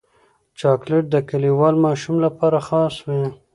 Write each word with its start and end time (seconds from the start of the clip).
چاکلېټ 0.59 1.05
د 1.11 1.15
کلیوال 1.29 1.75
ماشوم 1.85 2.15
لپاره 2.25 2.57
خاص 2.67 2.95
وي. 3.07 3.23